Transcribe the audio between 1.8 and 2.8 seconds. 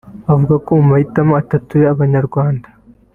y’ Abanyarwanda